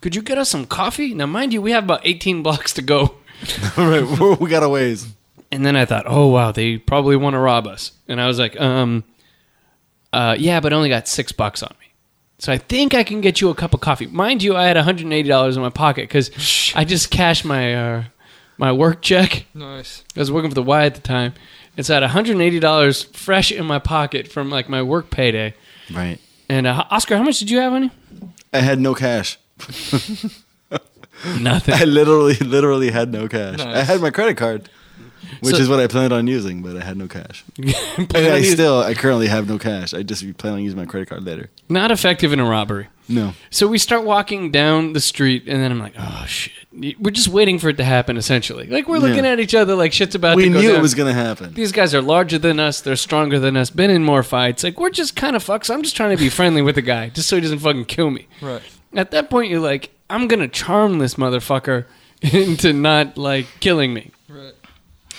[0.00, 2.82] could you get us some coffee?" Now, mind you, we have about 18 blocks to
[2.82, 2.98] go.
[3.00, 3.16] All
[3.88, 4.02] right.
[4.04, 5.06] we're- got a ways.
[5.52, 8.38] And then I thought, "Oh wow, they probably want to rob us." And I was
[8.38, 9.04] like, "Um,
[10.12, 11.86] uh, yeah, but I only got six bucks on me."
[12.38, 14.06] So I think I can get you a cup of coffee.
[14.06, 18.04] Mind you, I had $180 in my pocket because I just cashed my uh,
[18.58, 19.46] my work check.
[19.54, 20.02] nice.
[20.16, 21.32] I was working for the Y at the time.
[21.76, 25.54] It's at $180 fresh in my pocket from like my work payday.
[25.92, 26.18] Right.
[26.48, 27.90] And uh, Oscar, how much did you have on you?
[28.52, 29.38] I had no cash.
[31.40, 31.74] Nothing.
[31.74, 33.58] I literally, literally had no cash.
[33.60, 34.68] I had my credit card,
[35.40, 37.44] which So- is what I planned on using, but I had no cash.
[37.98, 39.92] And I still, I currently have no cash.
[39.94, 41.48] I just plan on using my credit card later.
[41.68, 42.88] Not effective in a robbery.
[43.08, 43.34] No.
[43.50, 46.52] So we start walking down the street, and then I'm like, "Oh shit!"
[47.00, 48.16] We're just waiting for it to happen.
[48.16, 49.30] Essentially, like we're looking Yeah.
[49.32, 50.78] at each other like shit's about We to go We knew down.
[50.80, 51.54] it was going to happen.
[51.54, 52.80] These guys are larger than us.
[52.80, 53.70] They're stronger than us.
[53.70, 54.64] Been in more fights.
[54.64, 55.72] Like we're just kind of fucks.
[55.72, 58.10] I'm just trying to be friendly with the guy, just so he doesn't fucking kill
[58.10, 58.26] me.
[58.42, 58.62] Right.
[58.94, 61.84] At that point, you're like, I'm gonna charm this motherfucker
[62.22, 64.10] into not like killing me.
[64.28, 64.52] Right.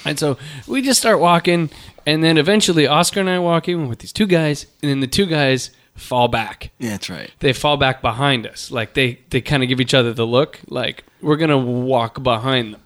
[0.06, 1.70] And so we just start walking,
[2.06, 5.08] and then eventually Oscar and I walk in with these two guys, and then the
[5.08, 6.72] two guys fall back.
[6.80, 7.32] Yeah, that's right.
[7.40, 8.72] They fall back behind us.
[8.72, 12.74] Like they, they kind of give each other the look, like we're gonna walk behind
[12.76, 12.82] them.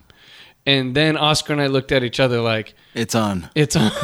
[0.65, 3.50] And then Oscar and I looked at each other like It's on.
[3.56, 3.91] it's on,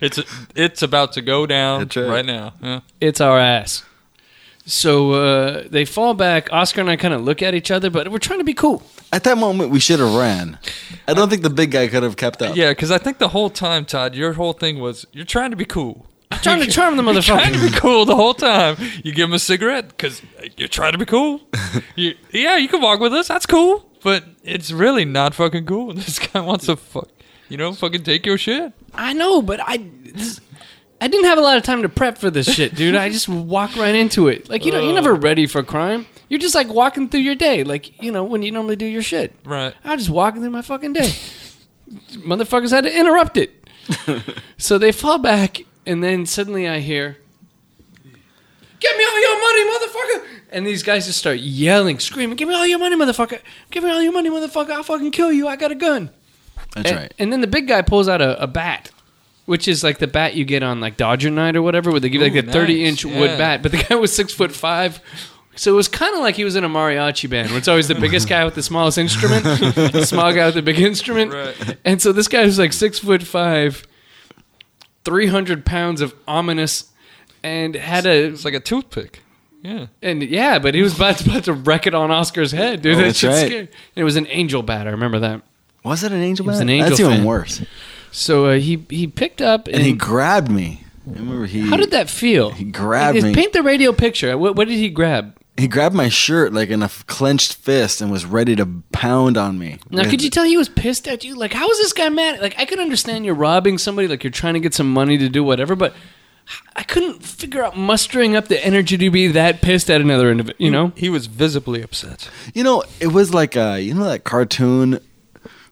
[0.00, 0.20] It's
[0.54, 1.96] it's about to go down right.
[1.96, 2.24] right.
[2.26, 2.52] now.
[2.62, 2.80] Yeah.
[3.00, 3.82] it's our ass.
[4.66, 6.52] So uh, they fall back.
[6.52, 8.82] Oscar and I kind of look at each other, but we're trying to be cool.
[9.12, 10.58] At that moment, we should have ran.
[11.08, 12.54] I don't think the big guy could have kept up.
[12.54, 15.56] Yeah, because I think the whole time, Tod, your whole thing was you're trying to
[15.56, 16.06] be cool.
[16.42, 18.76] Trying to charm the You're trying to be cool the whole time.
[19.02, 20.22] You give him a cigarette because
[20.56, 21.40] you're trying to be cool.
[21.96, 23.28] You, yeah, you can walk with us.
[23.28, 23.86] That's cool.
[24.02, 25.92] But it's really not fucking cool.
[25.94, 27.08] This guy wants to fuck,
[27.48, 28.72] you know, fucking take your shit.
[28.94, 30.40] I know, but I, this,
[31.00, 32.94] I didn't have a lot of time to prep for this shit, dude.
[32.94, 34.48] I just walk right into it.
[34.48, 35.18] Like you know, you're never uh.
[35.18, 36.06] ready for crime.
[36.30, 39.02] You're just like walking through your day, like you know when you normally do your
[39.02, 39.34] shit.
[39.44, 39.74] Right.
[39.84, 41.12] I was just walking through my fucking day.
[42.24, 43.68] Motherfuckers had to interrupt it.
[44.56, 47.18] so they fall back, and then suddenly I hear,
[48.78, 52.54] "Give me all your money, motherfucker!" And these guys just start yelling, screaming, "Give me
[52.54, 53.40] all your money, motherfucker!
[53.72, 54.70] Give me all your money, motherfucker!
[54.70, 55.48] I'll fucking kill you!
[55.48, 56.10] I got a gun!"
[56.76, 57.14] That's and, right.
[57.18, 58.92] and then the big guy pulls out a, a bat,
[59.46, 62.08] which is like the bat you get on like Dodger night or whatever, where they
[62.08, 63.04] give Ooh, like a thirty nice.
[63.04, 63.64] inch wood bat.
[63.64, 65.00] But the guy was six foot five.
[65.60, 67.86] So it was kind of like he was in a mariachi band, where it's always
[67.86, 71.34] the biggest guy with the smallest instrument, the small guy with the big instrument.
[71.34, 71.76] Right.
[71.84, 73.86] And so this guy was like six foot five,
[75.04, 76.90] three hundred pounds of ominous,
[77.42, 79.20] and had a It's like a toothpick.
[79.60, 79.88] Yeah.
[80.00, 82.94] and yeah, but he was about to, about to wreck it on Oscar's head, dude.
[82.94, 83.46] Oh, that that's right.
[83.46, 83.68] scary.
[83.94, 84.86] It was an angel bat.
[84.86, 85.42] I remember that.
[85.84, 86.46] Was it an angel?
[86.46, 86.62] was bat?
[86.62, 87.62] an angel That's even worse.
[88.12, 90.84] So uh, he he picked up and, And he grabbed me.
[91.06, 91.68] I remember he.
[91.68, 92.52] How did that feel?
[92.52, 93.34] He grabbed Like, me.
[93.34, 94.38] Paint the radio picture.
[94.38, 95.36] What, what did he grab?
[95.56, 99.36] He grabbed my shirt like in a f- clenched fist and was ready to pound
[99.36, 99.78] on me.
[99.90, 101.34] Now, could you tell he was pissed at you?
[101.34, 102.40] Like, how was this guy mad?
[102.40, 105.28] Like, I could understand you're robbing somebody, like you're trying to get some money to
[105.28, 105.94] do whatever, but
[106.74, 110.64] I couldn't figure out mustering up the energy to be that pissed at another individual.
[110.64, 110.92] You know?
[110.96, 112.28] He was visibly upset.
[112.54, 114.98] You know, it was like uh, you know that cartoon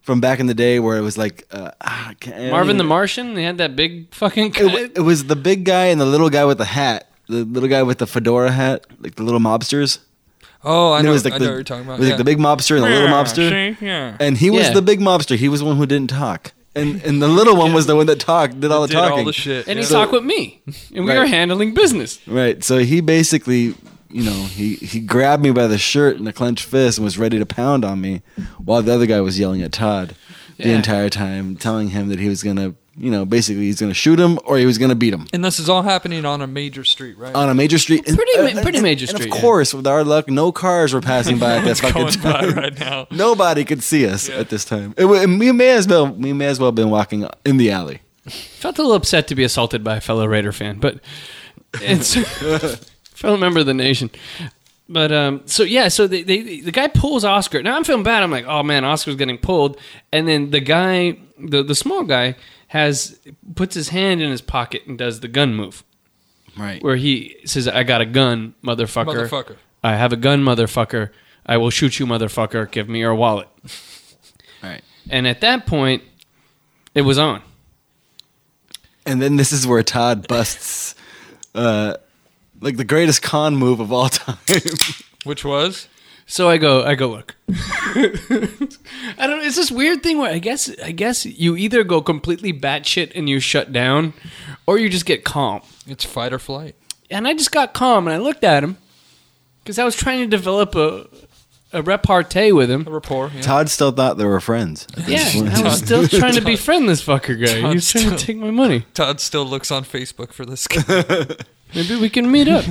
[0.03, 2.77] from back in the day where it was like uh, ah, I can't- I Marvin
[2.77, 3.35] the Martian.
[3.35, 4.47] They had that big fucking.
[4.47, 4.65] It, Guy.
[4.67, 7.08] wa- it was the big guy and the little guy with the hat.
[7.29, 9.99] The little guy with the fedora hat, like the little mobsters.
[10.65, 11.11] Oh, I know.
[11.11, 11.95] it was like I the, know what you're talking about.
[11.95, 12.15] it was yeah.
[12.15, 13.81] like the big mobster and the little mobster.
[13.81, 14.17] Yeah.
[14.19, 14.73] And he was Yeah.
[14.75, 15.37] the big mobster.
[15.37, 16.53] He was the one who didn't talk.
[16.75, 19.19] And and the little one was the one that talked, did all the Did talking.
[19.21, 19.69] all the shit.
[19.69, 19.91] and he yeah.
[19.91, 20.61] talked with me,
[20.95, 21.19] and we Right.
[21.19, 22.19] were handling business.
[22.27, 22.63] Right.
[22.65, 23.75] So he basically,
[24.11, 27.19] you know, he, he grabbed me by the shirt in a clenched fist and was
[27.19, 28.23] ready to pound on me
[28.65, 30.15] while the other guy was yelling at Tod
[30.57, 30.77] the Yeah.
[30.77, 33.95] entire time, telling him that he was going to, you know, basically he's going to
[33.95, 35.27] shoot him or he was going to beat him.
[35.33, 37.35] And this is all happening on a major street, right?
[37.35, 39.41] On a major street, And- Pretty ma- pretty major and street, Of yeah.
[39.41, 42.55] course, with our luck, no cars were passing by at that fucking going by time.
[42.55, 43.07] right now.
[43.13, 44.95] Nobody could see us at this time.
[44.97, 47.57] It, wa- and we may as well we may as well have been walking in
[47.57, 48.01] the alley.
[48.27, 50.99] Felt a little upset to be assaulted by a fellow Raider fan, but
[51.81, 52.15] it's
[53.15, 54.11] fellow member of the nation.
[54.89, 57.63] But um, so yeah, so they, they, the guy pulls Oscar.
[57.63, 58.23] Now I'm feeling bad.
[58.23, 59.79] I'm like, oh man, Oscar's getting pulled,
[60.13, 62.37] and then the guy, the the small guy,
[62.69, 63.19] has
[63.55, 65.85] puts his hand in his pocket and does the gun move,
[66.57, 66.83] Right.
[66.83, 69.29] where he says, "I got a gun, motherfucker.
[69.29, 69.57] Motherfucker.
[69.83, 71.11] I have a gun, motherfucker.
[71.47, 72.71] I will shoot you, motherfucker.
[72.71, 73.49] Give me your wallet."
[74.63, 74.83] Right.
[75.09, 76.03] And at that point,
[76.95, 77.43] it was on.
[79.07, 80.95] And then this is where Tod busts
[81.55, 81.95] uh
[82.61, 84.37] like the greatest con move of all time.
[85.25, 85.89] Which was?
[86.31, 87.37] So I go, I go, look.
[87.49, 89.45] I don't.
[89.45, 93.29] It's this weird thing where I guess, I guess you either go completely batshit and
[93.29, 94.13] you shut down,
[94.67, 95.63] or you just get calm.
[95.87, 96.77] It's fight or flight.
[97.11, 98.77] And I just got calm and I looked at him
[99.65, 101.07] because I was trying to develop a
[101.73, 102.85] a repartee with A him.
[102.85, 103.31] rapport.
[103.35, 103.41] Yeah.
[103.43, 104.87] Tod still thought they were friends.
[105.07, 107.69] Yeah, I was still trying to befriend this fucker guy.
[107.69, 108.85] He was trying to take my money.
[108.95, 111.37] Tod still looks on Facebook for this guy.
[111.75, 112.65] Maybe we can meet up.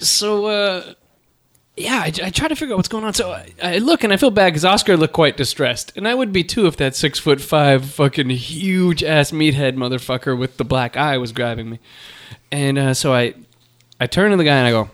[0.00, 0.94] so, uh,
[1.80, 3.14] yeah, I, I try to figure out what's going on.
[3.14, 6.14] So I, I look and I feel bad because Oscar looked quite distressed, and I
[6.14, 10.64] would be too if that six foot five fucking huge ass meathead motherfucker with the
[10.64, 11.80] black eye was grabbing me.
[12.50, 13.34] And uh, so I,
[14.00, 14.90] I turn to the guy and I go,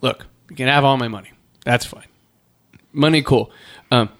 [0.00, 1.32] "Look, you can have all my money.
[1.64, 2.06] That's fine.
[2.92, 3.50] Money, cool.
[3.90, 4.10] Um,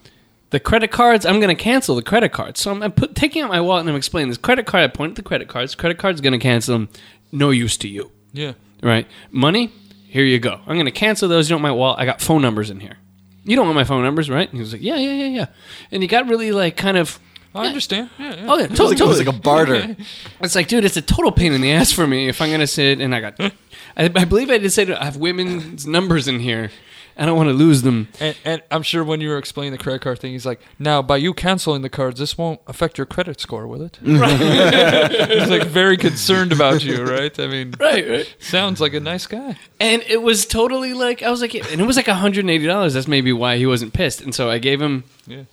[0.51, 2.61] the credit cards, I'm going to cancel the credit cards.
[2.61, 4.85] So I'm, I'm put, taking out my wallet and I'm explaining this credit card.
[4.85, 5.75] I point at the credit cards.
[5.75, 6.89] Credit card's going to cancel them.
[7.33, 8.53] No use to you, yeah.
[8.83, 9.07] right?
[9.31, 9.73] Money,
[10.09, 10.61] here you go.
[10.67, 11.49] I'm going to cancel those.
[11.49, 12.01] You don't want my wallet.
[12.01, 12.97] I got phone numbers in here.
[13.45, 14.49] You don't want my phone numbers, right?
[14.49, 15.47] And he was like, yeah, yeah, yeah, yeah.
[15.91, 17.19] And he got really like kind of.
[17.55, 18.11] I understand.
[18.19, 18.47] Yeah, yeah.
[18.49, 19.97] Oh yeah, It was, totally, like, it was like a barter.
[20.41, 22.67] It's like, dude, it's a total pain in the ass for me if I'm gonna
[22.67, 23.41] sit and I got.
[23.41, 23.53] I,
[23.97, 26.71] I believe I did say that I have women's numbers in here.
[27.19, 28.09] I don't want to lose them.
[28.21, 31.03] And, and I'm sure when you were explaining the credit card thing, he's like, "Now,
[31.03, 35.65] by you canceling the cards, this won't affect your credit score, will it?" he's like
[35.67, 37.37] very concerned about you, right?
[37.41, 38.35] I mean, Right, right.
[38.39, 39.57] sounds like a nice guy.
[39.81, 42.95] And it was totally like I was like, and it was like hundred eighty dollars.
[42.95, 44.21] That's maybe why he wasn't pissed.
[44.21, 45.45] And so I gave him Yeah.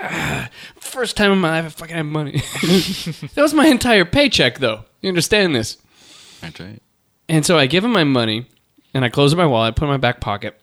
[0.80, 2.32] first time in my life I fucking have money.
[2.32, 4.84] that was my entire paycheck, though.
[5.00, 5.78] You understand this?
[6.40, 6.82] That's right.
[7.28, 8.46] And so I give him my money,
[8.92, 10.58] and I close my wallet, put it in my back pocket.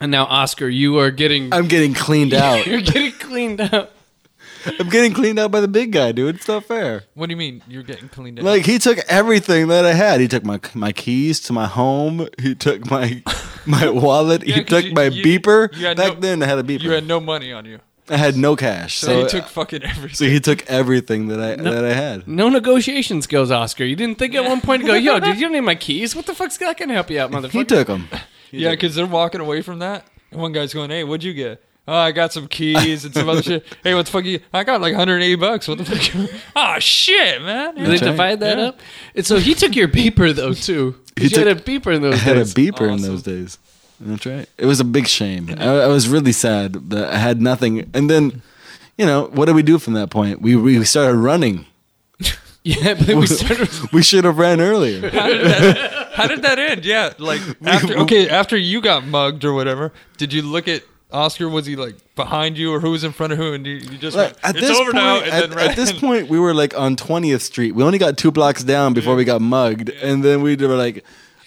[0.00, 2.66] And now, Oscar, you are getting I'm getting cleaned out.
[2.66, 3.92] you're getting cleaned out.
[4.80, 6.34] I'm getting cleaned out by the big guy, dude.
[6.36, 7.04] It's not fair.
[7.14, 8.44] What do you mean you're getting cleaned out?
[8.44, 10.20] Like he took everything that I had.
[10.20, 12.26] He took my my keys to my home.
[12.40, 13.22] He took my
[13.66, 14.44] my wallet.
[14.46, 15.74] Yeah, he 'cause took you- my you- beeper.
[15.76, 16.82] you had Back no- then, I had a beeper.
[16.82, 17.78] you had no money on you,
[18.08, 20.14] I had no cash, so, so, he took fucking everything.
[20.14, 22.28] so he took everything that I that I had.
[22.28, 23.84] No negotiation skills, Oscar.
[23.84, 26.14] You didn't think at one point to go, yo, dude, you don't need my keys.
[26.14, 27.50] What the fuck's that gonna help you out, motherfucker?
[27.50, 28.08] He took them.
[28.52, 31.62] yeah, because they're walking away from that, and one guy's going, "Hey, what'd you get?"
[31.88, 33.64] Oh, I got some keys and some other shit.
[33.84, 34.24] Hey, what the fuck?
[34.24, 34.40] You?
[34.52, 35.68] I got like 180 bucks.
[35.68, 36.30] What the fuck?
[36.56, 37.76] oh shit, man.
[37.76, 38.10] Did they That's right.
[38.10, 38.64] divide that Yeah.
[38.66, 38.80] up?
[39.14, 40.96] And so he took your beeper though too.
[41.16, 42.54] He you had a beeper in those I had a days.
[42.54, 43.58] beeper in those days.
[44.00, 44.48] That's right.
[44.58, 45.54] It was a big shame.
[45.58, 47.90] I, I was really sad that I had nothing.
[47.94, 48.42] And then,
[48.98, 50.40] you know, what did we do from that point?
[50.42, 51.66] We we started running.
[52.62, 53.68] yeah, but then we started.
[53.92, 55.08] We should have ran earlier.
[55.10, 56.84] How did that end?
[56.84, 60.82] Yeah, like after okay, after you got mugged or whatever, did you look at
[61.12, 61.48] Oscar?
[61.48, 63.52] Was he like behind you, or who was in front of who?
[63.52, 65.56] And you, you just Like, went, at it's this over point, now, and at, then
[65.56, 65.70] ran.
[65.70, 67.72] at this point, we were like on 20th Street.
[67.72, 71.04] We only got two blocks down before we got mugged, and then we were like,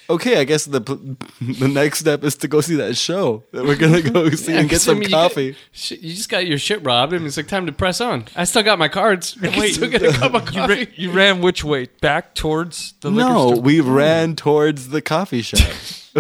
[0.10, 3.76] "Okay, I guess the the next step is to go see that show that we're
[3.76, 5.56] gonna go see and get I some mean, you get- coffee."
[5.90, 8.26] you just got your shit robbed, I and it's like time to press on.
[8.36, 9.38] I still got my cards.
[9.44, 10.86] I Wait, still get a cup of you, coffee.
[10.86, 11.88] ra- you ran which way?
[12.02, 13.62] Back towards the liquor No, store?
[13.62, 15.62] we ran towards the coffee shop.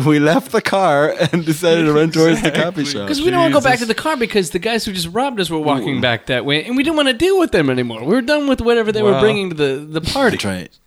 [0.05, 3.03] we left the car and decided to run towards the coffee shop.
[3.07, 5.07] Because we don't want to go back to the car because the guys who just
[5.07, 7.69] robbed us were walking back that way, and we didn't want to deal with them
[7.71, 8.01] anymore.
[8.01, 10.37] We were done with whatever they were bringing to the, the party.
[10.37, 10.79] That's right.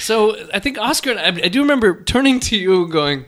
[0.00, 3.24] So I think Oscar, and I, I do remember turning to you and going,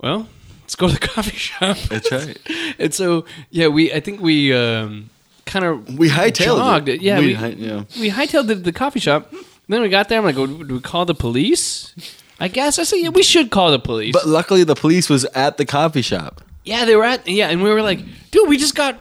[0.00, 0.28] "Well,
[0.62, 2.38] let's go to the coffee shop." That's right.
[2.78, 5.10] and so yeah, we I think we um,
[5.46, 7.00] kind of We hightailed jogged it.
[7.00, 7.84] Yeah, we, we, hi- yeah.
[8.00, 9.32] we hightailed it to the coffee shop.
[9.68, 10.18] Then we got there.
[10.18, 11.94] I'm like, "Do we call the police?"
[12.40, 15.24] I guess I said, "Yeah, we should call the police." But luckily, the police was
[15.26, 16.42] at the coffee shop.
[16.64, 19.00] yeah, they were at yeah, and we were like, "Dude, we just got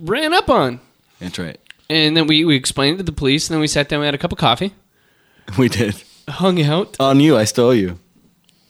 [0.00, 0.80] ran up on."
[1.18, 1.58] That's right.
[1.90, 4.04] And then we, we explained it to the police, and then we sat down, we
[4.06, 4.74] had a cup of coffee,
[5.56, 6.00] We did.
[6.28, 6.96] Hung out.
[7.00, 7.98] On you, I stole you.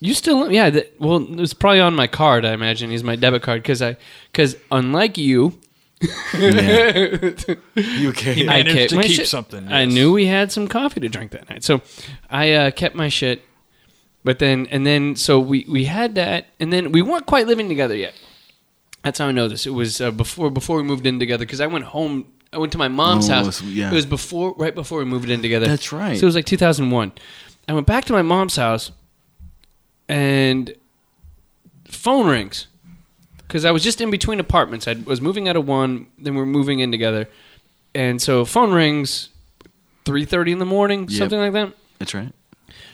[0.01, 2.91] You still, yeah, the, well, it was probably on my card, I imagine.
[2.91, 3.97] He's my debit card, because I,
[4.31, 5.59] because unlike you,
[6.35, 8.49] You came.
[8.49, 9.93] I- managed to my keep something, I yes.
[9.93, 11.65] knew we had some coffee to drink that night.
[11.65, 11.83] So
[12.31, 13.43] I uh, kept my shit.
[14.25, 17.69] But then, and then, so we, we had that, and then we weren't quite living
[17.69, 18.15] together yet.
[19.03, 19.65] That's how I know this.
[19.67, 22.27] It was uh, before before we moved in together because I went home.
[22.53, 23.59] I went to my mom's Oh, house.
[23.59, 23.91] so- yeah.
[23.91, 25.67] It was before, right before we moved in together.
[25.67, 26.17] That's right.
[26.19, 27.13] So it was like 2001.
[27.69, 28.91] I went back to my mom's house,
[30.09, 30.75] and
[31.87, 32.67] phone rings
[33.39, 34.89] because I was just in between apartments.
[34.89, 37.29] I was moving out of one, then we are moving in together,
[37.95, 39.29] and so phone rings,
[40.05, 41.19] three thirty in the morning, Yep.
[41.19, 41.73] something like that.
[41.99, 42.33] That's right.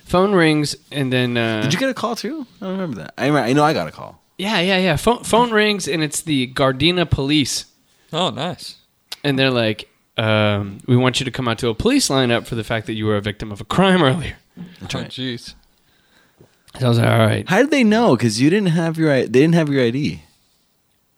[0.04, 2.46] Phone rings, and then uh, Did you get a call too?
[2.60, 3.14] I don't remember that.
[3.16, 4.20] I, remember, I know I got a call.
[4.38, 4.96] yeah, yeah, yeah.
[4.96, 7.66] Phone phone rings, and it's the Gardena police,
[8.12, 8.76] Oh, nice.
[9.22, 12.54] and they're like, um, "We want you to come out to a police lineup for
[12.56, 14.36] the fact that you were a victim of a crime earlier."
[14.80, 15.10] That's Oh, right.
[15.10, 15.54] jeez.
[16.78, 18.16] So I was like, "All right." How did they know?
[18.16, 19.12] Because you didn't have your.
[19.12, 20.22] I- They didn't have your ID.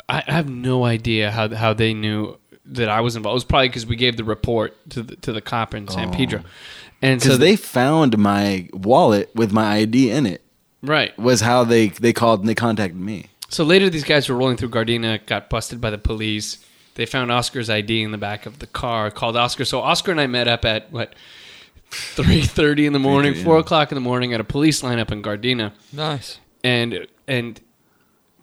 [0.09, 3.35] I I have no idea how how they knew that I was involved.
[3.35, 6.09] It was probably because we gave the report to the to the cop in San
[6.09, 6.13] oh.
[6.13, 6.43] Pedro,
[7.03, 10.43] and so they found my wallet with my ID in it.
[10.83, 11.17] right.
[11.19, 13.27] Was how they they called and they contacted me.
[13.49, 16.59] So later, these guys were rolling through Gardena, got busted by the police.
[16.97, 19.65] They found Oscar's ID in the back of the car, called Oscar.
[19.65, 21.15] So Oscar and I met up at what
[21.91, 25.11] three thirty in the morning, 3:30, four o'clock in the morning at a police lineup
[25.13, 26.39] in Gardena, Nice.
[26.65, 27.61] and and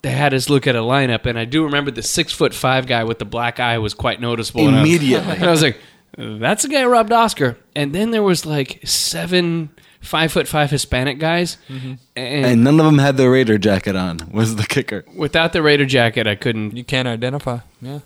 [0.01, 1.25] they had us look at a lineup.
[1.25, 4.19] And I do remember the six foot five guy with the black eye was quite
[4.19, 4.67] noticeable.
[4.67, 5.33] And I was- Immediately.
[5.35, 5.77] and I was like,
[6.17, 9.69] "That's the guy who robbed Oscar." And then there was like seven
[10.01, 11.93] five foot five Hispanic guys, mm-hmm.
[12.15, 14.19] and, And none of them had the Raider jacket on.
[14.31, 15.05] Was the kicker?
[15.15, 17.59] without the Raider jacket, I couldn't You can't identify.
[17.81, 17.99] Yeah.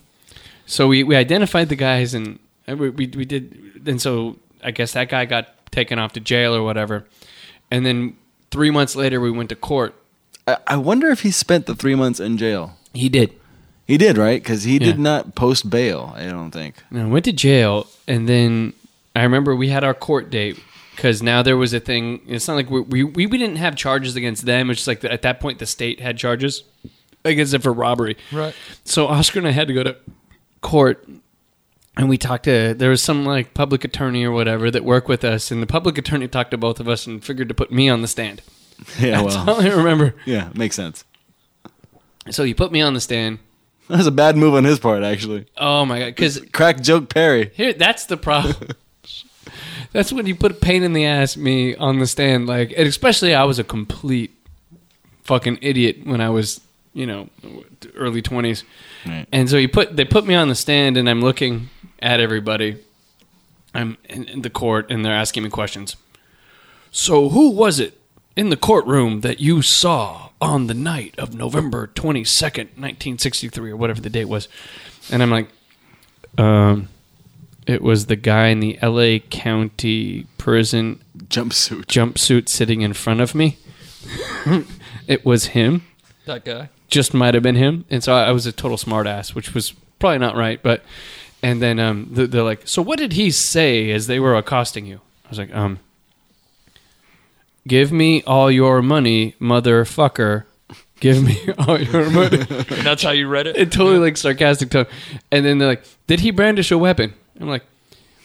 [0.68, 4.72] So we, we identified the guys and and we, we we did and so I
[4.72, 7.06] guess that guy got taken off to jail or whatever,
[7.72, 8.18] and then
[8.52, 9.94] three months later we went to court.
[10.48, 12.78] I, I wonder if he spent the three months in jail.
[12.94, 13.34] He did.
[13.86, 14.42] He did, right?
[14.42, 15.02] Because he did Yeah.
[15.04, 16.14] not post bail.
[16.16, 16.76] I don't think.
[16.90, 18.74] And I went to jail, and then
[19.16, 20.60] I remember we had our court date
[20.96, 22.22] because now there was a thing.
[22.28, 24.70] It's not like we we, we, we didn't have charges against them.
[24.70, 26.64] It's just like at that point the state had charges
[27.24, 28.18] against them for robbery.
[28.32, 28.54] Right.
[28.84, 29.96] So Oscar and I had to go to
[30.62, 31.08] court
[31.98, 35.24] and we talked to there was some like public attorney or whatever that worked with
[35.24, 37.90] us and the public attorney talked to both of us and figured to put me
[37.90, 38.42] on the stand.
[39.00, 40.14] Yeah, That's well, all I remember.
[40.26, 41.04] yeah, makes sense.
[42.30, 43.40] So he put me on the stand.
[43.90, 45.48] That was a bad move on his part, actually.
[45.58, 47.52] Oh my god, cuz Crack joke Perry.
[47.56, 48.70] here that's the problem.
[49.94, 52.88] that's when you put a pain in the ass me on the stand like and
[52.88, 54.32] especially I was a complete
[55.24, 56.62] fucking idiot when I was,
[56.94, 57.30] you know,
[57.96, 58.64] early 20s.
[59.06, 59.26] Right.
[59.32, 61.70] And so he put they put me on the stand, and I'm looking
[62.02, 62.78] at everybody.
[63.74, 65.96] I'm in, in the court, and they're asking me questions.
[66.92, 68.00] So who was it
[68.36, 73.50] in the courtroom that you saw on the night of November twenty second, nineteen sixty
[73.50, 74.48] three, or whatever the date was?
[75.12, 75.50] And I'm like,
[76.38, 76.90] um,
[77.68, 79.20] it was the guy in the L.A.
[79.20, 81.86] County prison Jumpsuit.
[81.86, 83.58] jumpsuit sitting in front of me.
[85.08, 85.86] it was him
[86.26, 86.70] That guy.
[86.90, 89.72] just might have been him, and so I, I was a total smartass, which was
[90.00, 90.62] probably not right.
[90.64, 90.84] But
[91.44, 95.02] and then um, they're like, "So what did he say as they were accosting you?"
[95.26, 95.80] I was like, "Um,
[97.68, 100.44] give me all your money, motherfucker.
[101.00, 102.48] Give me all your money." And
[102.86, 103.56] that's how you read it?
[103.58, 104.88] it totally like sarcastic tone.
[105.32, 107.64] And then they're like, "Did he brandish a weapon?" I'm like,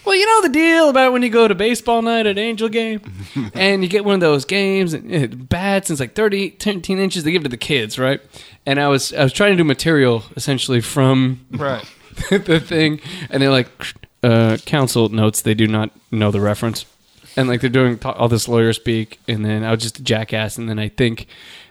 [0.06, 3.00] "Well, you know the deal about when you go to baseball night at Angel Game,
[3.54, 6.98] and you get one of those games and uh, bats, and it's like 30, 13
[6.98, 7.24] inches.
[7.24, 8.20] They give it to the kids, right?"
[8.64, 11.84] And I was I was trying to do material essentially from Right.
[12.30, 13.00] the thing,
[13.30, 13.68] and they're like,
[14.22, 16.84] uh, "Counsel notes they do not know the reference."
[17.36, 20.02] And like they're doing t- all this lawyer speak, and then I was just a
[20.02, 21.26] jackass, and then I think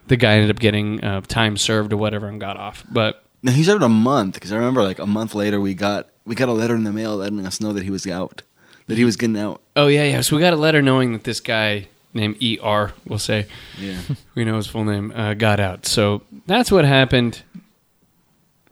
[0.08, 2.84] the guy ended up getting uh, time served or whatever and got off.
[2.92, 6.10] But No, he served a month because I remember like a month later we got
[6.26, 8.42] we got a letter in the mail letting us know that he was out,
[8.88, 9.62] that he was getting out.
[9.76, 10.22] Oh yeah, yeah.
[10.22, 13.48] So we got a letter knowing that this guy named ER, we'll say.
[13.80, 14.00] Yeah.
[14.36, 15.86] We know his full name, uh, got out.
[15.86, 17.42] So that's what happened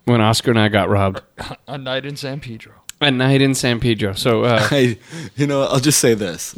[0.10, 1.22] when Oscar and I got robbed.
[1.68, 2.74] A night in San Pedro.
[3.02, 4.14] A night in San Pedro.
[4.14, 4.98] So, uh, I,
[5.36, 6.58] you know, I'll just say this.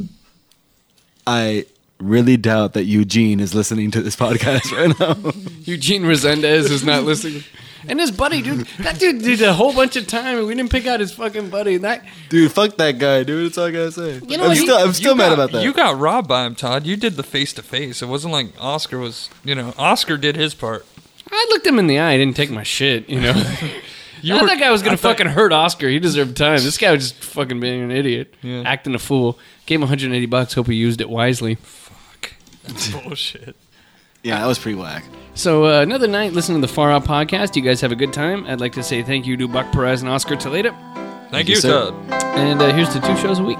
[1.26, 1.66] I
[2.00, 5.32] really doubt that Eugene is listening to this podcast right now.
[5.64, 7.44] Eugene Resendez is not listening.
[7.88, 10.70] And his buddy, dude, that dude did a whole bunch of time, and we didn't
[10.70, 11.78] pick out his fucking buddy.
[11.78, 13.46] That dude, fuck that guy, dude.
[13.46, 14.20] That's all I gotta say.
[14.26, 15.64] You know I'm he- still, I'm still mad got- about that.
[15.64, 16.86] You got robbed by him, Tod.
[16.86, 18.00] You did the face to face.
[18.00, 20.86] It wasn't like Oscar was, you know, Oscar did his part.
[21.32, 22.12] I looked him in the eye.
[22.12, 23.08] I didn't take my shit.
[23.08, 23.32] You know,
[24.22, 25.88] You I thought were- that guy was gonna thought- fucking hurt Oscar.
[25.88, 26.58] He deserved time.
[26.62, 28.62] This guy was just fucking being an idiot, Yeah.
[28.66, 29.38] acting a fool.
[29.66, 30.54] Gave him 180 bucks.
[30.54, 31.56] Hope he used it wisely.
[31.56, 32.32] Fuck.
[32.64, 33.56] That's bullshit.
[34.22, 35.04] yeah, that was pretty whack.
[35.34, 37.56] So uh, another night listening to the Far Out podcast.
[37.56, 38.44] You guys have a good time.
[38.46, 40.70] I'd like to say thank you to Buck Perez and Oscar Toledo.
[41.30, 41.90] Thank, you, you, sir.
[41.90, 42.12] Tod.
[42.36, 43.58] And uh, here's to two shows a week.